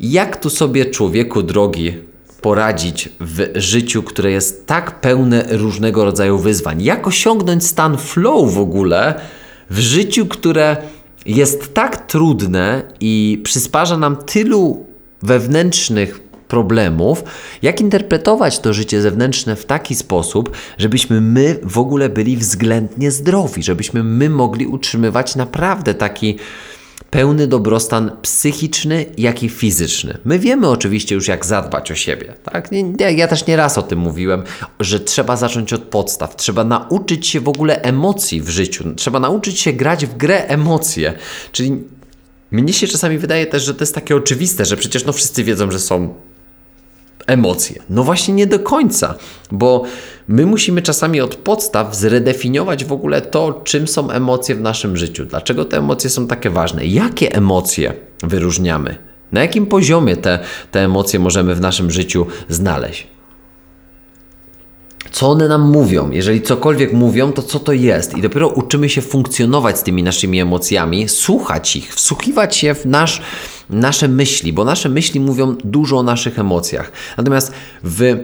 [0.00, 2.11] jak tu sobie człowieku drogi
[2.42, 6.82] poradzić w życiu, które jest tak pełne różnego rodzaju wyzwań?
[6.82, 9.14] Jak osiągnąć stan flow w ogóle
[9.70, 10.76] w życiu, które
[11.26, 14.86] jest tak trudne i przysparza nam tylu
[15.22, 17.24] wewnętrznych problemów,
[17.62, 23.62] jak interpretować to życie zewnętrzne w taki sposób, żebyśmy my w ogóle byli względnie zdrowi,
[23.62, 26.38] żebyśmy my mogli utrzymywać naprawdę taki
[27.12, 30.18] pełny dobrostan psychiczny, jak i fizyczny.
[30.24, 32.34] My wiemy oczywiście już, jak zadbać o siebie.
[32.42, 32.70] Tak?
[33.16, 34.42] Ja też nie raz o tym mówiłem,
[34.80, 36.36] że trzeba zacząć od podstaw.
[36.36, 38.84] Trzeba nauczyć się w ogóle emocji w życiu.
[38.96, 41.12] Trzeba nauczyć się grać w grę emocje.
[41.52, 41.84] Czyli
[42.50, 45.70] mnie się czasami wydaje też, że to jest takie oczywiste, że przecież no wszyscy wiedzą,
[45.70, 46.14] że są
[47.32, 47.82] emocje.
[47.90, 49.14] No właśnie nie do końca,
[49.50, 49.82] bo
[50.28, 55.24] my musimy czasami od podstaw zredefiniować w ogóle to, czym są emocje w naszym życiu.
[55.24, 56.86] Dlaczego te emocje są takie ważne?
[56.86, 58.96] Jakie emocje wyróżniamy?
[59.32, 60.38] Na jakim poziomie te,
[60.70, 63.11] te emocje możemy w naszym życiu znaleźć?
[65.12, 66.10] Co one nam mówią.
[66.10, 68.18] Jeżeli cokolwiek mówią, to co to jest?
[68.18, 73.22] I dopiero uczymy się funkcjonować z tymi naszymi emocjami, słuchać ich, wsłuchiwać się w nasz,
[73.70, 76.92] nasze myśli, bo nasze myśli mówią dużo o naszych emocjach.
[77.16, 78.16] Natomiast w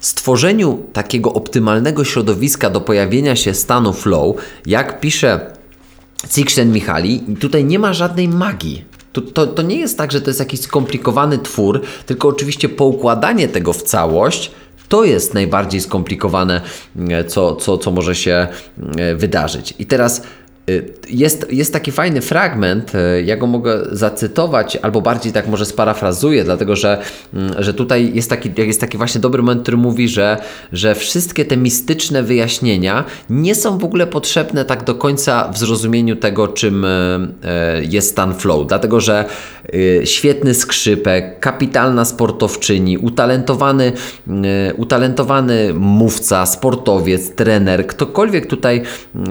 [0.00, 5.52] stworzeniu takiego optymalnego środowiska do pojawienia się stanu flow, jak pisze
[6.28, 8.84] Cixen-Michali, tutaj nie ma żadnej magii.
[9.12, 13.48] To, to, to nie jest tak, że to jest jakiś skomplikowany twór, tylko oczywiście poukładanie
[13.48, 14.50] tego w całość
[14.94, 16.60] to jest najbardziej skomplikowane,
[17.08, 18.48] e, co, co, co może się
[18.96, 19.74] e, wydarzyć.
[19.78, 20.22] I teraz
[21.10, 26.44] jest, jest taki fajny fragment, y, ja go mogę zacytować, albo bardziej tak może sparafrazuję,
[26.44, 26.98] dlatego że,
[27.34, 30.36] mm, że tutaj jest taki, jest taki właśnie dobry moment, który mówi, że,
[30.72, 36.16] że wszystkie te mistyczne wyjaśnienia nie są w ogóle potrzebne tak do końca w zrozumieniu
[36.16, 36.88] tego, czym y,
[37.88, 39.24] jest stan flow, dlatego że
[40.04, 43.92] świetny skrzypek, kapitalna sportowczyni, utalentowany,
[44.76, 48.82] utalentowany mówca, sportowiec, trener, ktokolwiek tutaj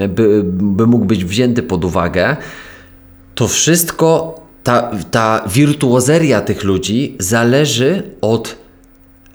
[0.09, 2.37] by, by mógł być wzięty pod uwagę,
[3.35, 8.55] to wszystko, ta, ta wirtuozeria tych ludzi zależy od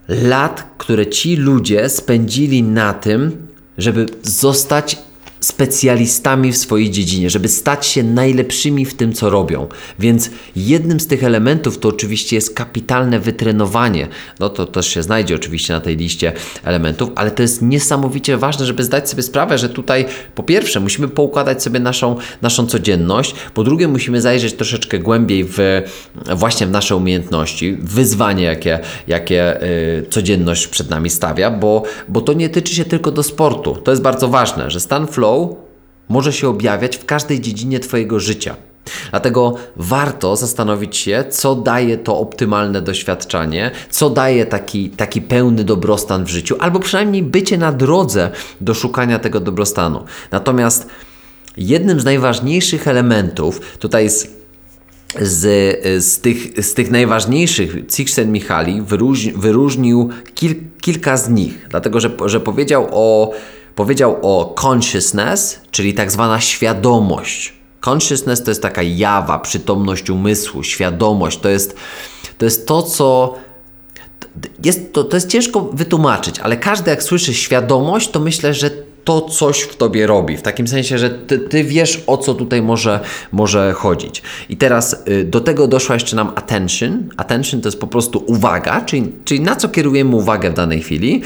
[0.09, 3.47] lat, które ci ludzie spędzili na tym,
[3.79, 4.99] żeby zostać
[5.41, 9.67] specjalistami w swojej dziedzinie, żeby stać się najlepszymi w tym, co robią.
[9.99, 14.09] Więc jednym z tych elementów to oczywiście jest kapitalne wytrenowanie.
[14.41, 16.33] No to też się znajdzie oczywiście na tej liście
[16.65, 21.09] elementów, ale to jest niesamowicie ważne, żeby zdać sobie sprawę, że tutaj po pierwsze musimy
[21.09, 25.59] poukładać sobie naszą, naszą codzienność, po drugie musimy zajrzeć troszeczkę głębiej w,
[26.37, 29.59] właśnie w nasze umiejętności, wyzwanie, jakie, jakie
[29.97, 33.77] yy, codzienność przed nami stawia, bo, bo to nie tyczy się tylko do sportu.
[33.85, 35.57] To jest bardzo ważne, że stan flow flow
[36.09, 38.57] może się objawiać w każdej dziedzinie Twojego życia.
[39.11, 46.25] Dlatego warto zastanowić się, co daje to optymalne doświadczenie, co daje taki, taki pełny dobrostan
[46.25, 50.05] w życiu, albo przynajmniej bycie na drodze do szukania tego dobrostanu.
[50.31, 50.87] Natomiast
[51.57, 54.39] jednym z najważniejszych elementów, tutaj jest
[55.21, 55.45] z,
[56.05, 58.83] z, tych, z tych najważniejszych Cixen-Michali
[59.37, 63.33] wyróżnił kil, kilka z nich, dlatego że, że powiedział o
[63.79, 67.53] powiedział o consciousness, czyli tak zwana świadomość.
[67.89, 71.39] Consciousness to jest taka jawa, przytomność umysłu, świadomość.
[71.39, 71.77] To jest
[72.39, 73.35] to, jest to co.
[74.65, 78.71] Jest, to, to jest ciężko wytłumaczyć, ale każdy jak słyszy świadomość, to myślę, że
[79.09, 80.37] to coś w tobie robi.
[80.37, 83.01] W takim sensie, że ty, ty, wiesz, o co tutaj może,
[83.33, 84.23] może chodzić.
[84.49, 87.09] I teraz y, do tego doszła jeszcze nam attention.
[87.17, 91.23] Attention to jest po prostu uwaga, czyli, czyli na co kierujemy uwagę w danej chwili.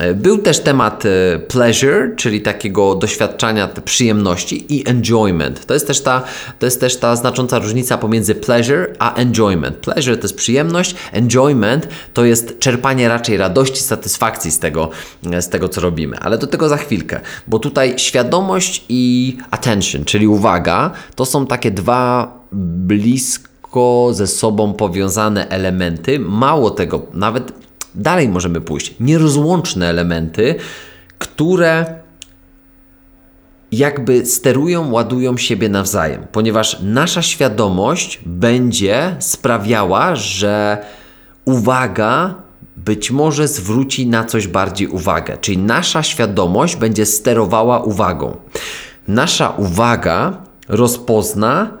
[0.00, 1.08] Y, był też temat y,
[1.48, 5.66] pleasure, czyli takiego doświadczania przyjemności i enjoyment.
[5.66, 6.22] To jest też ta,
[6.58, 9.76] to jest też ta znacząca różnica pomiędzy pleasure a enjoyment.
[9.76, 14.90] Pleasure to jest przyjemność, enjoyment to jest czerpanie raczej radości, satysfakcji z tego,
[15.40, 16.18] z tego co robimy.
[16.18, 21.70] Ale do tego za chwilkę bo tutaj świadomość i attention, czyli uwaga, to są takie
[21.70, 26.18] dwa blisko ze sobą powiązane elementy.
[26.18, 27.52] Mało tego, nawet
[27.94, 28.94] dalej możemy pójść.
[29.00, 30.54] Nierozłączne elementy,
[31.18, 32.00] które
[33.72, 40.84] jakby sterują, ładują siebie nawzajem, ponieważ nasza świadomość będzie sprawiała, że
[41.44, 42.34] uwaga
[42.84, 48.36] być może zwróci na coś bardziej uwagę, czyli nasza świadomość będzie sterowała uwagą.
[49.08, 51.78] Nasza uwaga rozpozna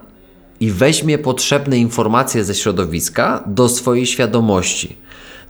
[0.60, 4.96] i weźmie potrzebne informacje ze środowiska do swojej świadomości.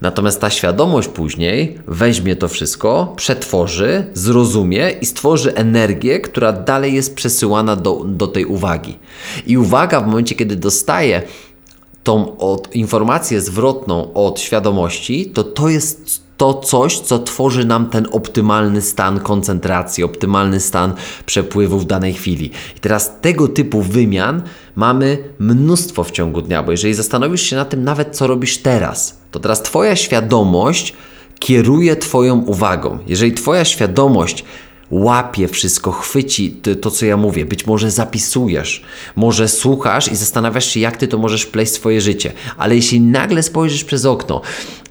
[0.01, 7.15] Natomiast ta świadomość później weźmie to wszystko, przetworzy, zrozumie i stworzy energię, która dalej jest
[7.15, 8.99] przesyłana do, do tej uwagi.
[9.47, 11.21] I uwaga w momencie, kiedy dostaje
[12.03, 18.07] tą od, informację zwrotną od świadomości, to to jest to coś, co tworzy nam ten
[18.11, 20.93] optymalny stan koncentracji, optymalny stan
[21.25, 22.51] przepływu w danej chwili.
[22.77, 24.41] I teraz tego typu wymian
[24.75, 29.17] mamy mnóstwo w ciągu dnia, bo jeżeli zastanowisz się na tym nawet, co robisz teraz,
[29.31, 30.93] to teraz Twoja świadomość
[31.39, 32.97] kieruje Twoją uwagą.
[33.07, 34.45] Jeżeli Twoja świadomość
[34.91, 37.45] łapie wszystko, chwyci to, to, co ja mówię.
[37.45, 38.83] Być może zapisujesz,
[39.15, 42.31] może słuchasz i zastanawiasz się, jak ty to możesz wpleść w swoje życie.
[42.57, 44.41] Ale jeśli nagle spojrzysz przez okno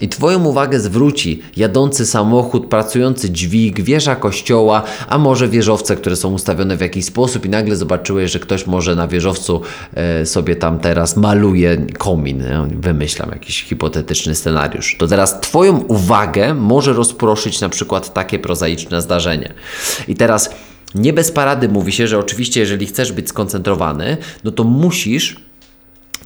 [0.01, 6.33] i Twoją uwagę zwróci jadący samochód, pracujący dźwig, wieża kościoła, a może wieżowce, które są
[6.33, 9.61] ustawione w jakiś sposób i nagle zobaczyłeś, że ktoś może na wieżowcu
[9.95, 12.45] e, sobie tam teraz maluje komin.
[12.81, 14.97] Wymyślam jakiś hipotetyczny scenariusz.
[14.99, 19.55] To teraz Twoją uwagę może rozproszyć na przykład takie prozaiczne zdarzenie.
[20.09, 20.51] I teraz
[20.95, 25.37] nie bez parady mówi się, że oczywiście jeżeli chcesz być skoncentrowany, no to musisz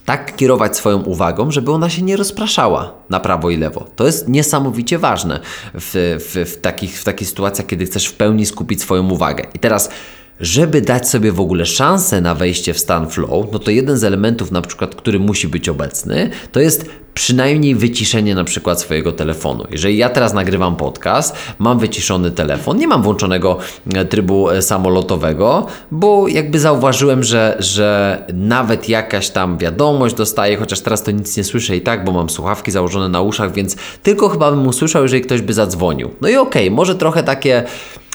[0.05, 3.87] tak kierować swoją uwagą, żeby ona się nie rozpraszała na prawo i lewo.
[3.97, 5.41] To jest niesamowicie ważne
[5.75, 9.45] w, w, w, takich, w takich sytuacjach, kiedy chcesz w pełni skupić swoją uwagę.
[9.55, 9.91] I teraz
[10.41, 14.05] żeby dać sobie w ogóle szansę na wejście w stan flow, no to jeden z
[14.05, 19.65] elementów, na przykład, który musi być obecny, to jest przynajmniej wyciszenie na przykład swojego telefonu.
[19.71, 23.59] Jeżeli ja teraz nagrywam podcast, mam wyciszony telefon, nie mam włączonego
[23.95, 30.81] e, trybu e, samolotowego, bo jakby zauważyłem, że, że nawet jakaś tam wiadomość dostaję, chociaż
[30.81, 34.29] teraz to nic nie słyszę i tak, bo mam słuchawki założone na uszach, więc tylko
[34.29, 36.11] chyba bym usłyszał, jeżeli ktoś by zadzwonił.
[36.21, 37.65] No i okej, okay, może trochę takie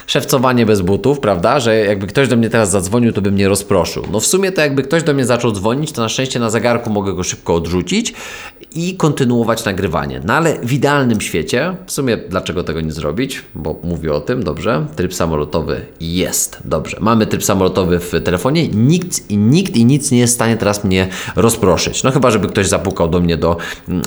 [0.10, 1.60] szewcowanie bez butów, prawda?
[1.60, 4.04] Że jakby ktoś do mnie teraz zadzwonił, to by mnie rozproszył.
[4.12, 6.90] No w sumie to jakby ktoś do mnie zaczął dzwonić, to na szczęście na zegarku
[6.90, 8.14] mogę go szybko odrzucić
[8.76, 10.22] i kontynuować nagrywanie.
[10.24, 13.44] No ale w idealnym świecie, w sumie dlaczego tego nie zrobić?
[13.56, 14.86] Bo mówię o tym, dobrze?
[14.96, 16.98] Tryb samolotowy jest, dobrze.
[17.00, 20.84] Mamy tryb samolotowy w telefonie, nikt i nikt i nic nie jest w stanie teraz
[20.84, 22.04] mnie rozproszyć.
[22.04, 23.58] No chyba, żeby ktoś zapukał do mnie do,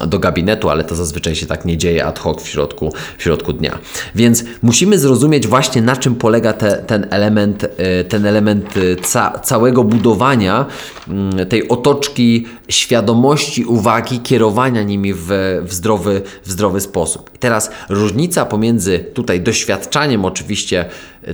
[0.06, 3.52] do gabinetu, ale to zazwyczaj się tak nie dzieje ad hoc w środku, w środku
[3.52, 3.78] dnia.
[4.14, 9.38] Więc musimy zrozumieć właśnie na czym polega te, ten element, y, ten element y, ca,
[9.38, 10.66] całego budowania
[11.08, 15.28] mm, tej otoczki świadomości, uwagi, kierowania nimi w,
[15.62, 17.30] w, zdrowy, w zdrowy sposób.
[17.34, 20.84] I teraz różnica pomiędzy tutaj doświadczaniem oczywiście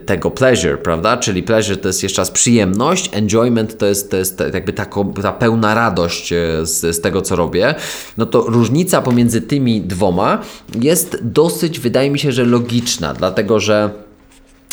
[0.06, 1.16] tego pleasure, prawda?
[1.16, 4.86] Czyli pleasure to jest jeszcze raz przyjemność, enjoyment to jest, to jest jakby ta,
[5.22, 7.74] ta pełna radość e, z, z tego, co robię.
[8.16, 10.42] No to różnica pomiędzy tymi dwoma
[10.80, 13.90] jest dosyć, wydaje mi się, że logiczna, dlatego że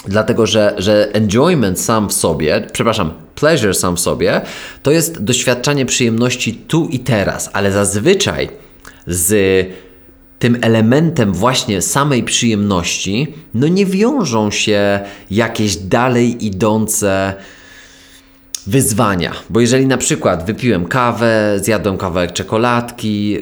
[0.07, 3.11] Dlatego, że, że enjoyment sam w sobie, przepraszam,
[3.45, 4.41] pleasure sam w sobie,
[4.83, 8.49] to jest doświadczanie przyjemności tu i teraz, ale zazwyczaj
[9.07, 9.31] z
[10.39, 14.99] tym elementem właśnie samej przyjemności, no nie wiążą się
[15.31, 17.33] jakieś dalej idące
[18.67, 19.31] wyzwania.
[19.49, 23.41] Bo jeżeli na przykład wypiłem kawę, zjadłem kawałek czekoladki, yy,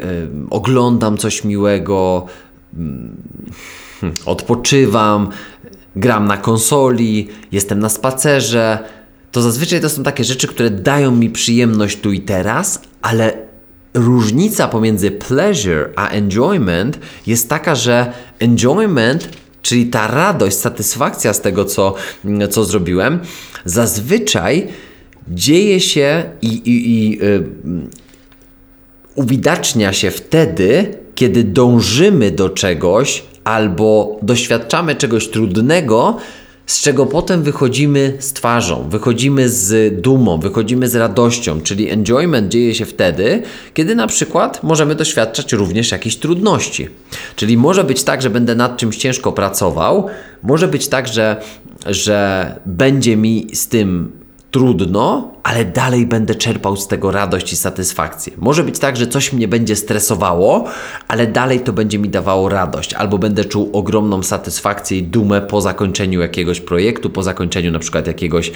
[0.49, 2.25] oglądam coś miłego,
[2.73, 5.29] yy, odpoczywam,
[5.95, 8.79] gram na konsoli, jestem na spacerze,
[9.33, 13.33] to zazwyczaj to są takie rzeczy, które dają mi przyjemność tu i teraz, ale
[13.93, 19.29] różnica pomiędzy pleasure a enjoyment jest taka, że enjoyment,
[19.61, 21.95] czyli ta radość, satysfakcja z tego, co,
[22.49, 23.19] co zrobiłem,
[23.65, 24.67] zazwyczaj
[25.27, 27.43] dzieje się i, i, i yy,
[29.15, 36.17] uwidacznia się wtedy, kiedy dążymy do czegoś albo doświadczamy czegoś trudnego,
[36.65, 42.75] z czego potem wychodzimy z twarzą, wychodzimy z dumą, wychodzimy z radością, czyli enjoyment dzieje
[42.75, 46.87] się wtedy, kiedy na przykład możemy doświadczać również jakichś trudności.
[47.35, 50.07] Czyli może być tak, że będę nad czymś ciężko pracował,
[50.43, 51.41] może być tak, że,
[51.85, 54.22] że będzie mi z tym
[54.53, 58.33] trudno, ale dalej będę czerpał z tego radość i satysfakcję.
[58.37, 60.65] Może być tak, że coś mnie będzie stresowało,
[61.07, 65.61] ale dalej to będzie mi dawało radość, albo będę czuł ogromną satysfakcję i dumę po
[65.61, 68.51] zakończeniu jakiegoś projektu, po zakończeniu na przykład jakiegoś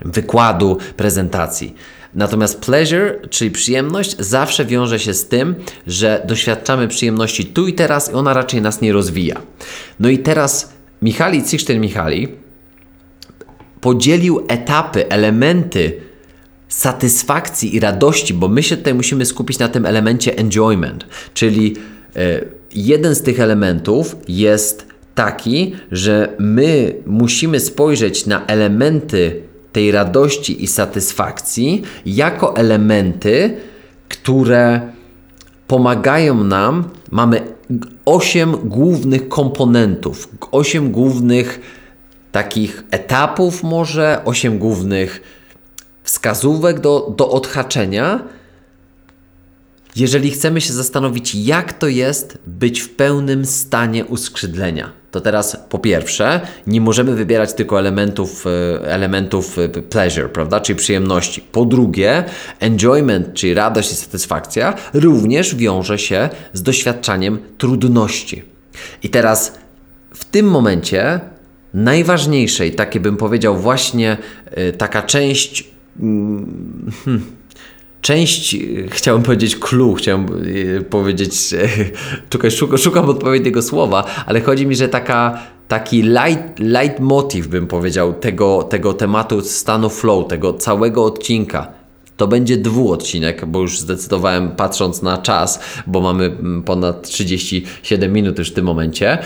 [0.00, 1.74] wykładu, prezentacji.
[2.14, 5.54] Natomiast pleasure, czyli przyjemność, zawsze wiąże się z tym,
[5.86, 9.36] że doświadczamy przyjemności tu i teraz i ona raczej nas nie rozwija.
[10.00, 10.72] No i teraz
[11.02, 12.41] Michali Cichtel-Michali
[13.82, 15.92] podzielił etapy, elementy
[16.68, 21.76] satysfakcji i radości, bo my się tutaj musimy skupić na tym elemencie enjoyment, czyli
[22.16, 30.64] e, jeden z tych elementów jest taki, że my musimy spojrzeć na elementy tej radości
[30.64, 33.56] i satysfakcji jako elementy,
[34.08, 34.80] które
[35.66, 36.84] pomagają nam.
[37.10, 37.40] Mamy
[38.04, 41.60] osiem głównych komponentów, osiem głównych
[42.32, 45.22] takich etapów, może osiem głównych
[46.02, 48.22] wskazówek do, do odhaczenia,
[49.96, 55.78] jeżeli chcemy się zastanowić, jak to jest być w pełnym stanie uskrzydlenia, to teraz po
[55.78, 61.40] pierwsze, nie możemy wybierać tylko elementów, e, elementów e, pleasure, prawda, czyli przyjemności.
[61.40, 62.24] Po drugie,
[62.60, 68.42] enjoyment, czyli radość i satysfakcja, również wiąże się z doświadczaniem trudności.
[69.02, 69.54] I teraz
[70.14, 71.20] w tym momencie
[71.74, 74.16] najważniejsze i takie bym powiedział właśnie
[74.50, 75.72] e, taka część.
[75.98, 77.22] Hmm,
[78.00, 78.56] część,
[78.88, 80.26] chciałem powiedzieć clue, chciałem
[80.78, 81.34] e, powiedzieć,
[82.30, 87.66] tutaj szukam, szukam odpowiedniego słowa, ale chodzi mi, że taka, taki light, light motive, bym
[87.66, 91.72] powiedział, tego, tego tematu stanu flow, tego całego odcinka.
[92.16, 98.38] To będzie dwuodcinek, bo już zdecydowałem patrząc na czas, bo mamy mm, ponad 37 minut
[98.38, 99.18] już w tym momencie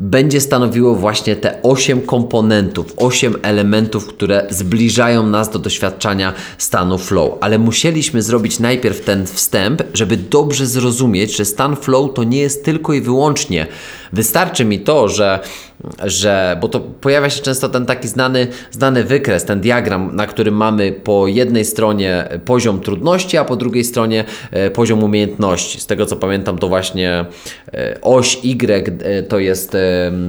[0.00, 7.32] będzie stanowiło właśnie te 8 komponentów, 8 elementów, które zbliżają nas do doświadczania stanu flow.
[7.40, 12.64] Ale musieliśmy zrobić najpierw ten wstęp, żeby dobrze zrozumieć, że stan flow to nie jest
[12.64, 13.66] tylko i wyłącznie.
[14.12, 15.40] Wystarczy mi to, że
[16.04, 20.54] że, bo to pojawia się często ten taki znany, znany wykres, ten diagram, na którym
[20.54, 25.80] mamy po jednej stronie poziom trudności, a po drugiej stronie e, poziom umiejętności.
[25.80, 27.24] Z tego co pamiętam, to właśnie
[27.72, 29.59] e, oś Y e, to jest,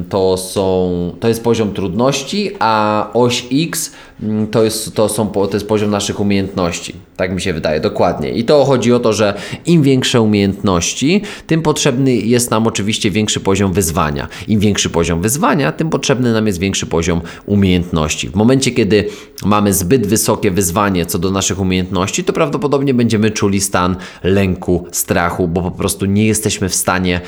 [0.09, 3.91] to są, to jest poziom trudności, a oś X
[4.23, 6.95] mm, to jest, to, są, to jest poziom naszych umiejętności.
[7.17, 8.29] Tak mi się wydaje, dokładnie.
[8.29, 9.33] I to chodzi o to, że
[9.65, 14.27] im większe umiejętności, tym potrzebny jest nam oczywiście większy poziom wyzwania.
[14.47, 18.29] Im większy poziom wyzwania, tym potrzebny nam jest większy poziom umiejętności.
[18.29, 19.09] W momencie, kiedy
[19.45, 25.47] mamy zbyt wysokie wyzwanie co do naszych umiejętności, to prawdopodobnie będziemy czuli stan lęku, strachu,
[25.47, 27.21] bo po prostu nie jesteśmy w stanie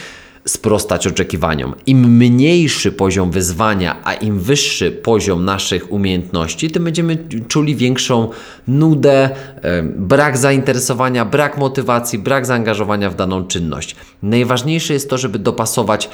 [0.46, 1.76] sprostać oczekiwaniom.
[1.86, 7.18] Im mniejszy poziom wyzwania, a im wyższy poziom naszych umiejętności, tym będziemy
[7.48, 8.30] czuli większą
[8.68, 9.30] nudę,
[9.84, 13.96] brak zainteresowania, brak motywacji, brak zaangażowania w daną czynność.
[14.24, 16.10] Najważniejsze jest to, żeby dopasować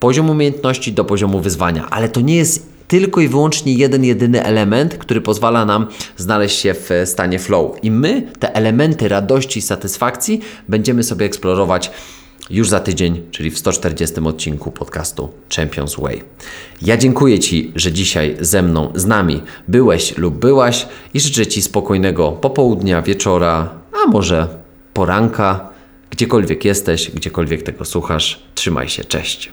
[0.00, 4.94] poziom umiejętności do poziomu wyzwania, ale to nie jest tylko i wyłącznie jeden, jedyny element,
[4.94, 7.84] który pozwala nam znaleźć się w stanie flow.
[7.84, 11.90] I my te elementy radości i satysfakcji będziemy sobie eksplorować
[12.52, 16.22] już za tydzień, czyli w 140 odcinku podcastu Champions Way.
[16.82, 21.62] Ja dziękuję Ci, że dzisiaj ze mną, z nami byłeś lub byłaś i życzę Ci
[21.62, 24.48] spokojnego popołudnia, wieczora, a może
[24.94, 25.68] poranka,
[26.10, 28.42] gdziekolwiek jesteś, gdziekolwiek tego słuchasz.
[28.54, 29.52] Trzymaj się, cześć.